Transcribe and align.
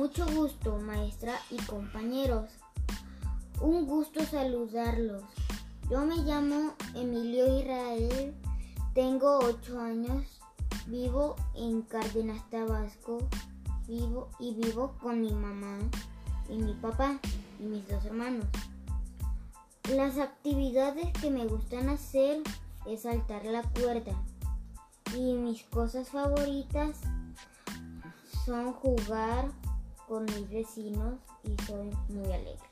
Mucho 0.00 0.26
gusto, 0.34 0.76
maestra 0.78 1.34
y 1.50 1.56
compañeros. 1.64 2.50
Un 3.60 3.86
gusto 3.86 4.22
saludarlos. 4.24 5.22
Yo 5.90 6.04
me 6.04 6.16
llamo 6.16 6.74
Emilio 6.94 7.58
Israel, 7.58 8.34
tengo 8.92 9.38
8 9.38 9.80
años, 9.80 10.40
vivo 10.86 11.36
en 11.54 11.80
Cárdenas, 11.82 12.48
Tabasco, 12.50 13.18
vivo 13.88 14.28
y 14.38 14.54
vivo 14.54 14.94
con 15.00 15.20
mi 15.22 15.32
mamá 15.32 15.78
y 16.48 16.56
mi 16.56 16.74
papá 16.74 17.18
y 17.58 17.62
mis 17.62 17.88
dos 17.88 18.04
hermanos. 18.04 18.44
Las 19.94 20.18
actividades 20.18 21.12
que 21.20 21.30
me 21.30 21.46
gustan 21.46 21.88
hacer 21.88 22.42
es 22.86 23.02
saltar 23.02 23.44
la 23.46 23.62
cuerda 23.62 24.12
y 25.16 25.32
mis 25.32 25.62
cosas 25.64 26.10
favoritas 26.10 27.00
son 28.44 28.72
jugar 28.72 29.50
con 30.08 30.24
mis 30.24 30.48
vecinos 30.50 31.20
y 31.44 31.54
soy 31.64 31.90
muy 32.08 32.32
alegre. 32.32 32.70